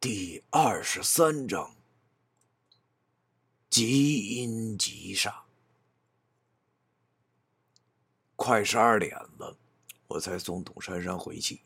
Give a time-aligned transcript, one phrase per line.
[0.00, 1.74] 第二十三章，
[3.68, 5.42] 极阴极煞。
[8.36, 9.58] 快十二点了，
[10.06, 11.62] 我才送董珊珊回去。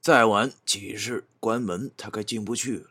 [0.00, 2.90] 再晚，寝室关门，他该进不去了。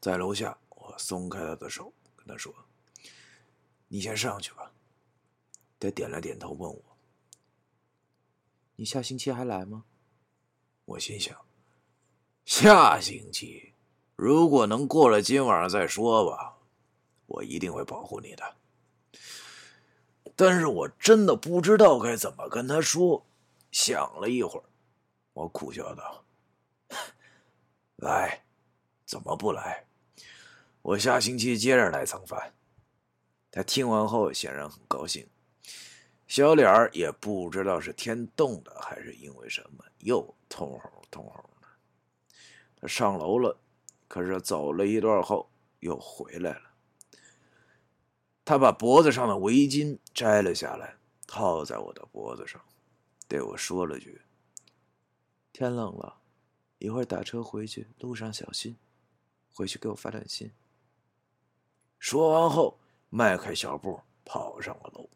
[0.00, 2.54] 在楼下，我松开他的手，跟他说
[3.88, 4.72] ：“你先上去吧。”
[5.78, 6.96] 他点了点头，问我
[8.76, 9.84] ：“你下星期还来吗？”
[10.86, 11.38] 我心想。
[12.44, 13.74] 下星期，
[14.16, 16.56] 如果能过了今晚上再说吧，
[17.26, 18.56] 我一定会保护你的。
[20.34, 23.26] 但是我真的不知道该怎么跟他说。
[23.70, 24.64] 想了一会儿，
[25.32, 26.24] 我苦笑道
[27.96, 28.42] ：“来，
[29.04, 29.86] 怎么不来？
[30.82, 32.54] 我下星期接着来蹭饭。”
[33.52, 35.28] 他听完后显然很高兴，
[36.26, 41.49] 小脸儿也不知道是天冻的还是因为什么，又通红通红。
[42.88, 43.58] 上楼了，
[44.08, 45.50] 可是走了一段后
[45.80, 46.70] 又回来了。
[48.44, 52.60] 他把脖子上的围巾摘了下来，套在我的脖子上，
[53.28, 54.20] 对我说了句
[55.52, 56.20] ：“天冷了，
[56.78, 58.76] 一会儿打车回去，路上小心。
[59.52, 60.50] 回去给我发短信。”
[62.00, 62.78] 说完后，
[63.08, 65.08] 迈开小步跑上了楼。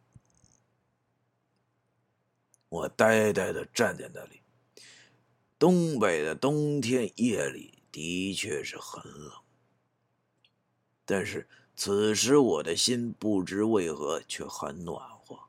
[2.69, 4.41] 我呆呆的站在那里。
[5.65, 9.33] 东北的冬天夜里的确是很冷，
[11.07, 15.45] 但是此时我的心不知为何却很暖和。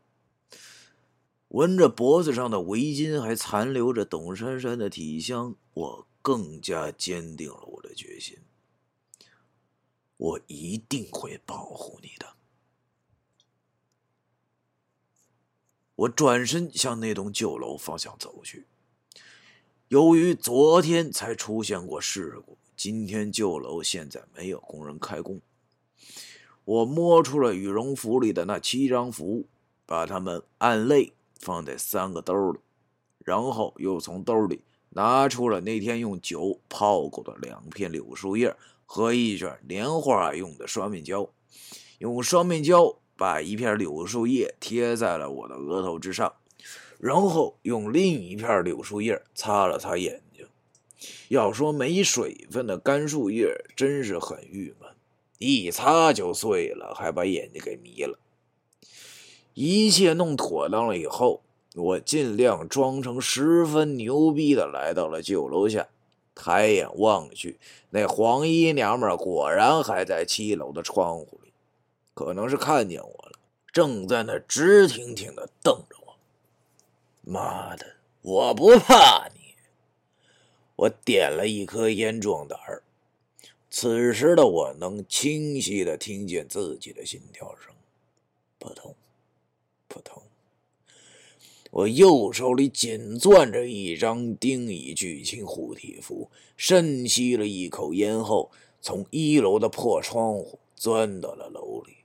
[1.50, 8.38] 闻着脖子上的围巾还残留着董珊珊的体香，我更加坚定了我的决心：
[10.16, 12.38] 我一定会保护你的。
[15.96, 18.66] 我转身向那栋旧楼方向走去。
[19.90, 25.40] 由于昨天才出现过事故，今天旧楼现在没有工人开工。
[26.64, 29.46] 我摸出了羽绒服里的那七张符，
[29.86, 32.60] 把它们按类放在三个兜里，
[33.20, 38.56] 然后又从兜里拿出了那天用酒泡过的两片柳树叶
[38.88, 41.30] 和一卷年画用的双面胶，
[42.00, 46.34] 用双面胶把一片柳树叶贴在了我的额头之上。
[47.00, 50.48] 然后用另一片柳树叶擦了擦眼睛。
[51.28, 54.90] 要说没水分的干树叶真是很郁闷，
[55.38, 58.18] 一擦就碎了，还把眼睛给迷了。
[59.54, 61.42] 一切弄妥当了以后，
[61.76, 65.88] 我尽量装成十分牛逼的来到了旧楼下，
[66.34, 67.58] 抬眼望去，
[67.90, 71.52] 那黄衣娘们果然还在七楼的窗户里，
[72.14, 73.40] 可能是看见我了，
[73.72, 76.05] 正在那直挺挺的瞪着我。
[77.26, 77.96] 妈的！
[78.22, 79.56] 我不怕你。
[80.76, 82.84] 我点了一颗烟壮胆儿。
[83.70, 87.74] 此时的我能清晰的听见自己的心跳声，
[88.58, 88.96] 扑通，
[89.88, 90.24] 扑通。
[91.72, 98.50] 我右手里紧攥着一张丁乙聚氰护体符，深吸了一口烟后，
[98.80, 101.98] 从一楼的破窗户钻到了楼里。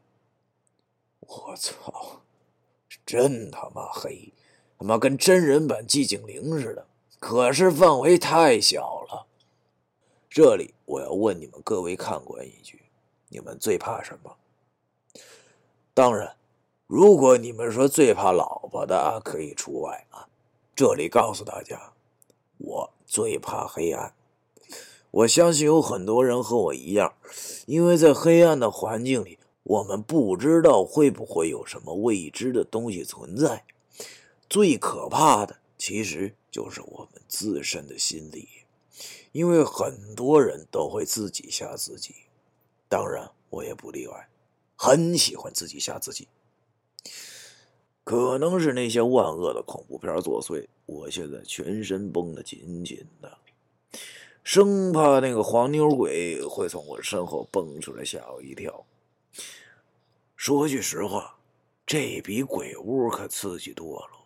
[1.21, 2.23] 我操！
[3.07, 4.33] 真他妈黑！
[4.81, 6.87] 他妈跟真人版寂静岭似的，
[7.19, 9.27] 可是范围太小了。
[10.31, 12.81] 这里我要问你们各位看官一句：
[13.29, 14.37] 你们最怕什么？
[15.93, 16.35] 当然，
[16.87, 20.29] 如果你们说最怕老婆的，可以除外啊。
[20.75, 21.93] 这里告诉大家，
[22.57, 24.15] 我最怕黑暗。
[25.11, 27.13] 我相信有很多人和我一样，
[27.67, 33.65] 因为在黑暗的环境里，我们不知道会不会有什么未知的东西存在。
[34.51, 38.49] 最可怕的，其实就是我们自身的心理，
[39.31, 42.17] 因为很多人都会自己吓自己，
[42.89, 44.29] 当然我也不例外，
[44.75, 46.27] 很喜欢自己吓自己。
[48.03, 53.39] 可能是那些万恶的恐怖片作祟，我现在全身绷得紧紧的，
[54.43, 58.85] 生怕那个黄牛鬼会从我身后蹦出来吓我一跳。
[60.35, 61.39] 说句实话，
[61.87, 64.20] 这比鬼屋可刺激多了。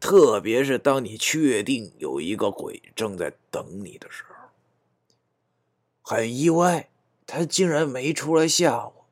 [0.00, 4.34] 特别是当你确定有一个鬼正在等你的时候，
[6.02, 6.88] 很意外，
[7.26, 9.06] 他竟然没出来吓我。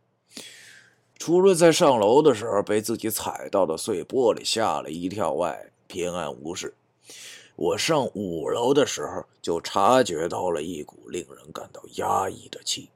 [1.19, 6.75] 除了在上楼的时候被自己踩到的碎玻璃吓了一跳外，平安无事。
[7.57, 12.89] 我上五楼的时候就察觉到了一股令人感到压抑的气，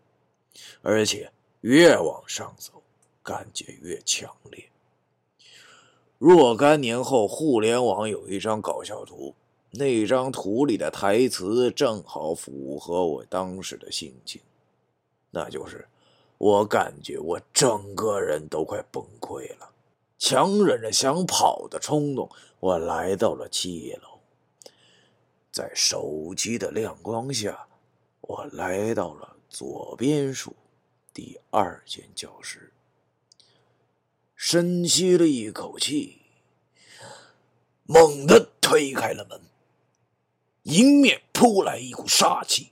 [0.81, 1.31] 而且
[1.61, 2.82] 越往上走，
[3.23, 4.70] 感觉越强烈。
[6.26, 9.35] 若干年后，互联网有一张搞笑图，
[9.73, 14.41] 那张图里的台词正好符合我当时的心情，
[15.31, 15.87] 那就是
[16.38, 19.69] 我感觉我整个人都快崩溃了，
[20.19, 22.26] 强忍着想跑的冲动，
[22.59, 24.19] 我来到了七楼，
[25.53, 27.67] 在手机的亮光下，
[28.23, 30.56] 我来到了左边数
[31.12, 32.73] 第二间教室，
[34.36, 36.22] 深吸了一口气，
[37.84, 39.40] 猛地推开了门。
[40.64, 42.70] 迎面扑来一股煞气，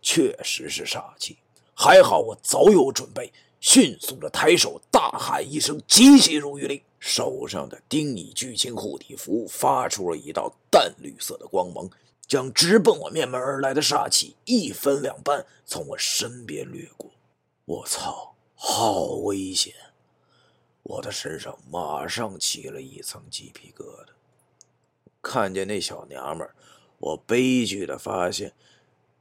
[0.00, 1.38] 确实是煞气。
[1.74, 11.90] 还好我早有准备，迅速的抬手大喊一声“急血如玉令”，手上的丁乙巨青护体符发出了一道淡绿色的光芒，
[12.26, 17.10] 将直奔我面门而来的煞气一分两半，从我身边掠过。
[17.66, 19.74] 我操，好危险！
[20.84, 24.10] 我的身上马上起了一层鸡皮疙瘩。
[25.20, 26.54] 看见那小娘们儿。
[26.98, 28.52] 我悲剧的发现，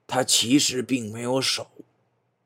[0.07, 1.68] 她其实并没有手。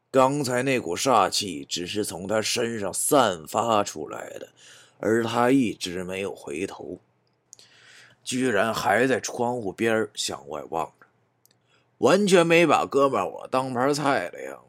[0.09, 4.49] 刚才那股煞气只是从她身上散发出来的，
[4.99, 6.99] 而他一直没有回头，
[8.23, 11.05] 居然还在窗户边向外望着，
[11.99, 14.63] 完全没把哥们我当盘菜的样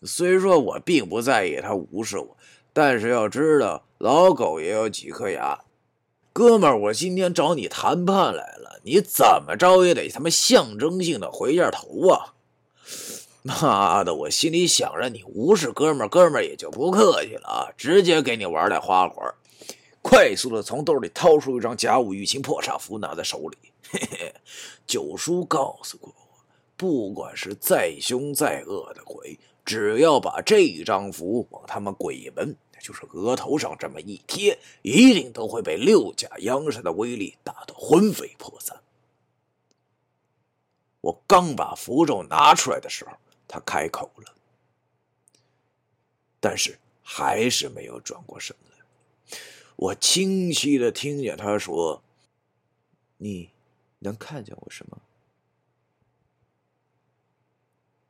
[0.00, 0.06] 子。
[0.06, 2.36] 虽说我并不在意他无视我，
[2.72, 5.60] 但是要知道，老狗也有几颗牙。
[6.32, 12.34] 哥们儿，我今天找你谈判来了，你怎么着也得他妈象征性的回一下头啊！
[13.42, 19.34] 妈的，我心里想着你无视哥们儿，哥们儿也就不客气了啊，直接给你玩点花活，
[20.02, 23.58] 快速的从兜里掏出一张甲午玉清破煞符，拿在手里。
[23.90, 24.34] 嘿嘿，
[24.86, 26.38] 九叔告诉过我，
[26.76, 29.36] 不管是再凶再恶的鬼，
[29.70, 32.56] 只要把这张符往他们鬼门。
[32.82, 38.82] 就是额头上这么一贴，一定都会被六甲阳神的威力打得魂飞魄散。
[41.02, 43.12] 我刚把符咒拿出来的时候，
[43.46, 44.34] 他开口了，
[46.40, 49.38] 但是还是没有转过身来。
[49.76, 52.02] 我清晰的听见他说
[53.18, 53.50] ：“你
[53.98, 54.98] 能看见我什么？”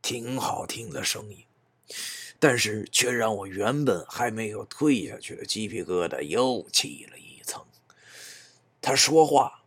[0.00, 1.44] 挺好听的声音。
[2.38, 7.62] 但是却让我原本还没有退下去的鸡皮疙瘩又起了一层。
[8.81, 9.62] 他说话，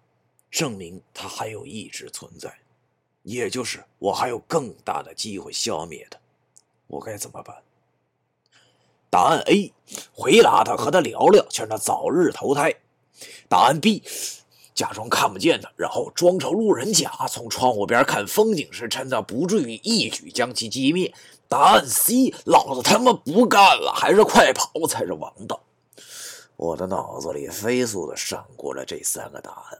[0.49, 2.51] 证明他还有意志存在，
[3.21, 6.17] 也就是我还有更大的机会消灭他。
[6.87, 7.55] 我该怎么办？
[9.09, 9.71] 答案 A：
[10.11, 12.73] 回答他，和他聊聊，劝他早日投胎。
[13.47, 14.01] 答案 B：
[14.73, 21.13] 假装看不见他，然后装成路人甲，从窗户边看风景时，趁他不注意，一举将其击灭。
[21.53, 25.61] 答案 C，老子他妈不干了，还是快跑才是王道。
[26.55, 29.77] 我的脑子里飞速的闪过了这三个答案，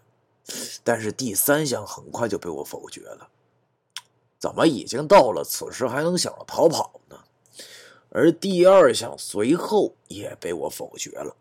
[0.84, 3.28] 但是第三项很快就被我否决了。
[4.38, 7.18] 怎么已经到了此时还能想着逃跑呢？
[8.12, 11.36] 而第二项随后也被我否决了。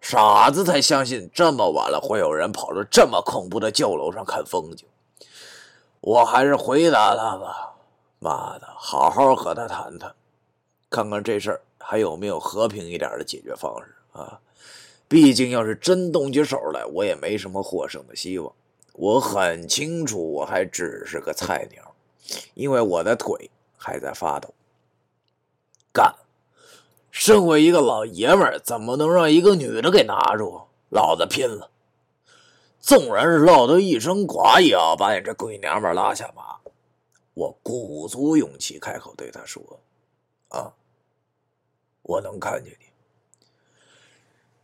[0.00, 4.88] 傻子才相信这么晚了会有人跑到这么恐怖的旧楼上看风景。
[6.00, 7.75] 我还是回答他吧。
[8.18, 10.14] 妈的，好好和他谈谈，
[10.90, 14.40] 看看这事儿还有没有和平一点的解决方式啊！
[15.08, 18.52] 毕竟要是真动起手来，我也没什么获胜的希望。
[18.94, 21.94] 我很清楚，我还只是个菜鸟，
[22.54, 24.52] 因为我的腿还在发抖。
[25.92, 26.14] 干！
[27.10, 30.62] 身为一个老爷们，怎么能让一个女的给拿住？
[30.90, 31.70] 老子拼了！
[32.80, 36.55] 纵然是落得一身剐，也要把你这鬼娘们拉下马。
[37.36, 39.62] 我鼓足勇气开口对他说
[40.48, 40.72] ：“啊，
[42.00, 42.86] 我能看见你。”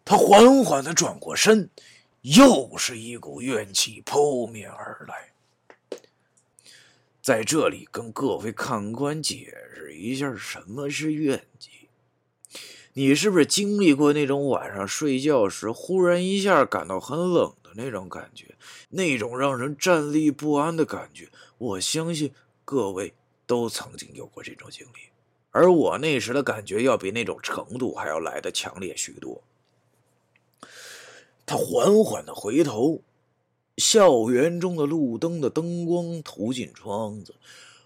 [0.07, 1.69] 他缓缓的转过身，
[2.23, 6.00] 又是一股怨气扑面而来。
[7.21, 11.91] 在这里跟各位看官解释一下，什么是怨气？
[12.95, 18.55] 你是不是经历过那种晚上睡觉时忽然一下感到很冷的那种感觉？
[18.88, 21.29] 那种让人站立不安的感觉？
[21.59, 22.33] 我相信。
[22.64, 23.12] 各位
[23.47, 25.11] 都曾经有过这种经历，
[25.50, 29.42] 而我那时的感觉要比那种程度还要来的强烈许多。
[31.45, 33.02] 他缓缓的回头，
[33.76, 37.35] 校园中的路灯的灯光投进窗子，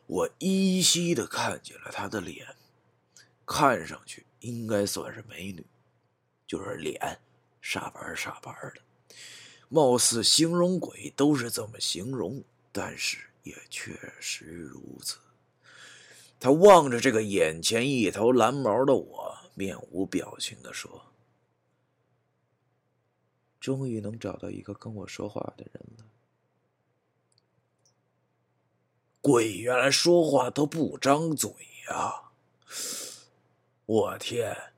[0.06, 2.46] 我依稀的看见了他的脸，
[3.44, 5.64] 看上去应该算是美女，
[6.46, 7.18] 就是脸
[7.62, 9.14] 煞白煞白的，
[9.68, 13.18] 貌似形容鬼都是这么形容，但是。
[13.46, 15.18] 也确实如此。
[16.40, 21.12] 他望着这个眼前一头蓝毛的我，面无表情的说
[23.60, 26.04] ：“终于能找到一个跟我说话的人了。”
[29.22, 31.50] 鬼原来说话都不张嘴
[31.88, 32.24] 呀！
[33.86, 34.74] 我天，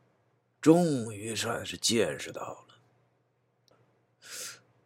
[0.60, 2.66] 终于算是见识到了。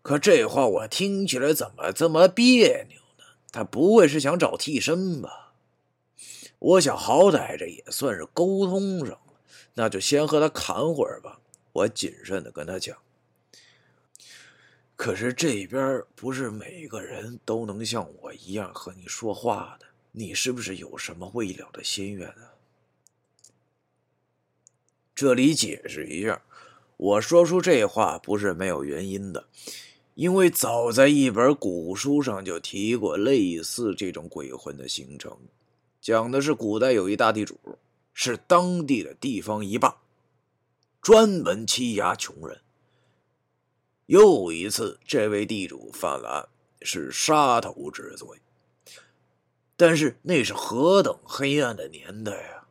[0.00, 3.01] 可这话我听起来怎么这么别扭？
[3.52, 5.52] 他不会是想找替身吧？
[6.58, 9.34] 我想，好歹这也算是沟通上了，
[9.74, 11.40] 那就先和他侃会儿吧。
[11.72, 12.96] 我谨慎的跟他讲。
[14.96, 22.54] 可是这边不是每个人都能像我一样和你说话的，你是不是有什么未了的心愿啊？
[25.14, 26.42] 这里解释一下，
[26.96, 29.48] 我说出这话不是没有原因的。
[30.14, 35.36] 因为早在一本古书上就提过类似这种鬼魂的形成，
[36.00, 37.58] 讲的是古代有一大地主，
[38.12, 39.96] 是当地的地方一霸，
[41.00, 42.60] 专门欺压穷人。
[44.06, 46.48] 又一次，这位地主犯了案
[46.82, 48.26] 是杀头之罪，
[49.76, 52.61] 但是那是何等黑暗的年代啊！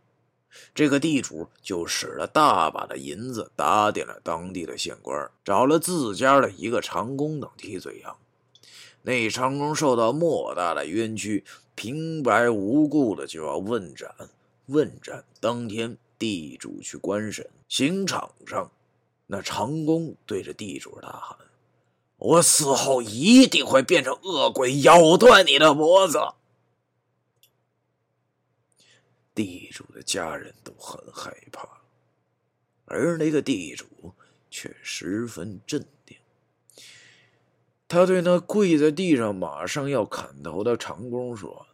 [0.74, 8.18] 这个地主就使了大把的银子，打点了当地的县官，找了自家的一个长工等替罪羊。
[9.04, 11.44] 那长工受到莫大的冤屈，
[11.74, 14.14] 平白无故的就要问斩。
[14.68, 18.72] 问斩当天，地主去官审，刑场上，
[19.28, 21.38] 那长工对着地主大喊
[22.18, 26.20] ：“我死后一定会变成恶鬼，咬断你的脖子。”
[29.34, 31.82] 地主的家人都很害怕，
[32.86, 34.14] 而那个地主
[34.50, 36.18] 却十分镇定。
[37.88, 41.68] 他对那跪在地上马上要砍头的长工说：“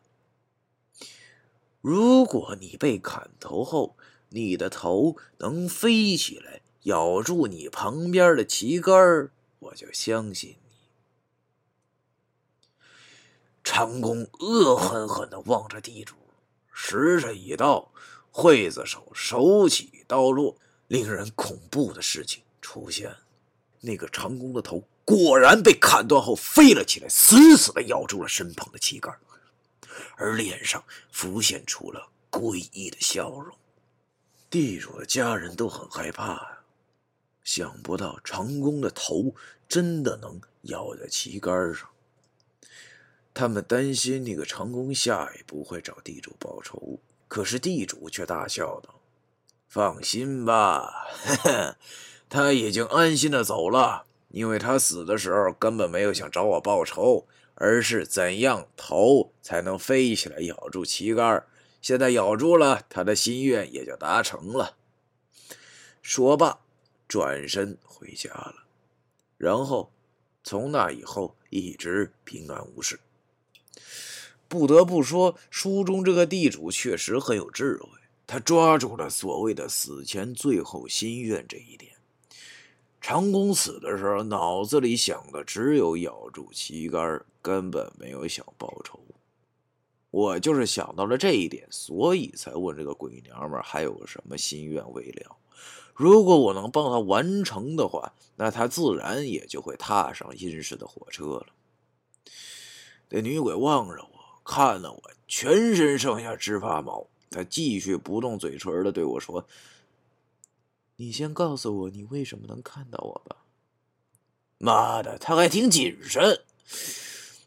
[1.81, 3.95] 如果你被砍头后，
[4.29, 10.77] 你的头能飞起来咬住你旁边的旗杆我就相信你。”
[13.63, 16.15] 长工恶狠狠的望着地主。
[16.89, 17.91] 时辰已到，
[18.31, 20.55] 刽子手手起刀落，
[20.87, 23.13] 令人恐怖的事情出现。
[23.81, 29.13] 那个长工的头果然被砍断后飞了起来，死死的咬住了身旁的旗杆，
[30.15, 33.53] 而脸上浮现出了诡异的笑容。
[34.49, 36.59] 地主的家人都很害怕呀，
[37.43, 39.35] 想不到长工的头
[39.67, 41.85] 真的能咬在旗杆上。
[43.37, 48.99] 他们担心那个长工下一步会找地主报仇，可是地主却大笑道
[49.69, 51.05] ：“放心吧，
[52.27, 61.45] 他已经安心的走了，因为他死的时候根本没有想找我报仇，而是怎样头才能飞起来咬住旗杆。
[61.79, 64.77] 现在咬住了，他的心愿也就达成了。”
[66.01, 66.57] 说罢，
[67.07, 68.63] 转身回家了，
[69.37, 69.91] 然后
[70.43, 72.99] 从那以后一直平安无事。
[74.47, 77.89] 不得不说，书中这个地主确实很有智慧，
[78.25, 81.93] 他抓住了所谓的死前最后心愿这一点。
[83.01, 88.99] 长工死的时候，脑子里想的只有咬住旗杆，根本没有想报仇。
[90.09, 95.37] 我就是想到了这一点，所以才问这个鬼娘们还有什么心愿未了。
[95.93, 101.47] 如果我能帮他完成的话，那他自然也就会踏上阴世的火车了。
[103.09, 104.16] 这女鬼望着我。
[104.47, 109.45] 看得我全身上下直发毛，他继续不动嘴唇的对我说
[110.95, 113.43] ：“你先告诉我，你为什么能看到我吧？”
[114.57, 116.41] 妈的，他还挺谨慎。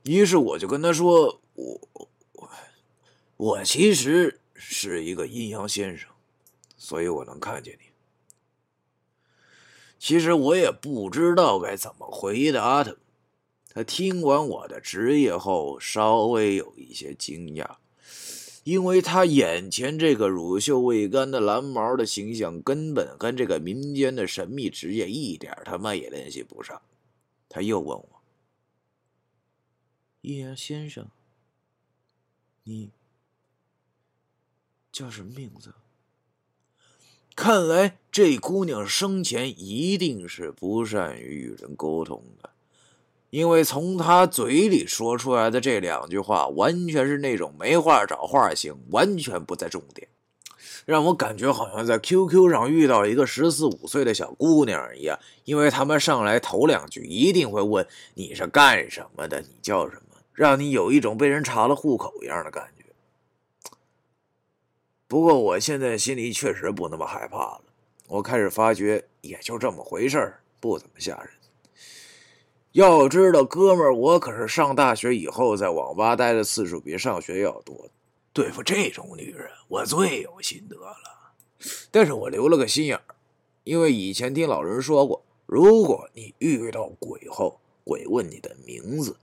[0.02, 1.80] 于是我就跟他说：“我
[2.34, 2.48] 我
[3.38, 6.10] 我其实是一个阴阳先生，
[6.76, 7.86] 所以我能看见你。”
[9.98, 12.94] 其实我也不知道该怎么回答他。
[13.72, 17.76] 他听完我的职业后，稍微有一些惊讶，
[18.64, 26.82] 因为他眼前这个乳臭未干的蓝毛的形象，根本跟这个民间的神秘职业一点他妈也联系不上。
[27.48, 28.22] 他又问我
[30.22, 31.08] ：“阴阳先生，
[32.64, 32.90] 你
[34.90, 35.74] 叫什么名字？”
[37.36, 42.50] 看来这姑娘生前一定是不善于与人沟通的。
[43.30, 50.08] 因为从他嘴里说出来的这两句话，完全是那种没话找话型，完全不在重点，
[50.84, 55.18] 让我感觉好像在 QQ 上遇到一个十四五岁的小姑娘一样。
[55.44, 62.84] 因为他们上来头两句一定会问你是干什么的，你叫什么，让你有一种被人查了户口一样的感觉。
[65.06, 67.62] 不过我现在心里确实不那么害怕了，
[68.08, 71.30] 我开始发觉也就这么回事，不怎么吓人。
[72.72, 77.88] 要知道，哥们儿，我可是上大学以后在网吧待的次数比上学要多。
[78.32, 80.96] 对付这种女人，我最有心得了。
[81.90, 83.02] 但是我留了个心眼儿，
[83.64, 89.16] 因为以前听老人说过，如果你遇到鬼后，鬼问你的名字，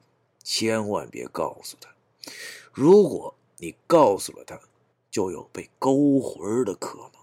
[0.44, 1.90] 千万别告诉他。
[2.74, 4.60] 如果你告诉了他，
[5.10, 7.17] 就有被勾魂的可能。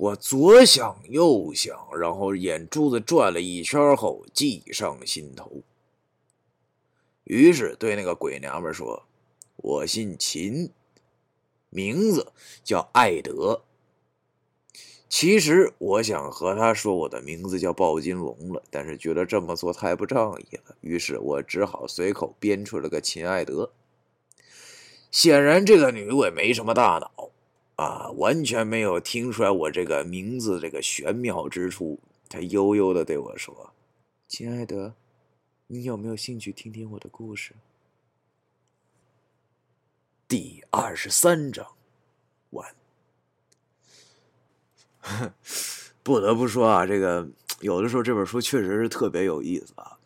[0.00, 5.62] 我左想右想，然后眼珠子转了一圈后，计上心头。
[7.24, 9.02] 于是对那个鬼娘们说
[9.56, 10.70] ：“我姓秦，
[11.68, 12.32] 名字
[12.64, 13.64] 叫艾德。”
[15.06, 23.70] 其实我想和他说我的名字叫鲍金龙了，但是觉得这么做太不仗义了，于是我只好随口编出了个秦艾德。
[25.10, 27.29] 显然，这个女鬼没什么大脑。
[27.80, 31.98] 啊，完全没有听出来我这个名字这个玄妙之处。
[32.28, 33.72] 他悠悠的对我说
[34.28, 34.94] ：“亲爱的，
[35.66, 37.54] 你有没有兴趣听听我的故事？”
[40.28, 41.66] 第二十三章
[42.50, 42.74] 完。
[46.02, 47.26] 不得不说啊，这个
[47.60, 49.98] 有的时候这本书确实是特别有意思啊，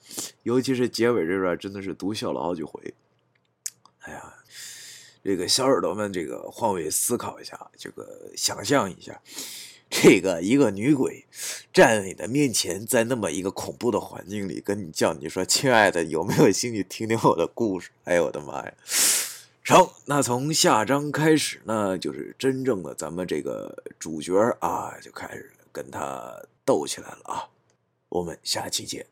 [0.44, 2.94] 尤其是结尾这段，真的是读笑了好几回。
[4.02, 4.33] 哎呀。
[5.24, 9.18] 这个小耳朵们，这个换位思考一下，这个想象一下，
[9.88, 11.24] 这个一个女鬼
[11.72, 18.74] 站在你的面前，在那么一个恐怖的环境里，跟你叫你说：“亲爱的，有没有兴趣听听我的故事？”哎呦我的妈呀！
[19.66, 27.48] 好，那从下章开始呢，就是真正的咱们这个主角啊，就开始跟他斗起来了啊！
[28.10, 29.06] 我们下期见。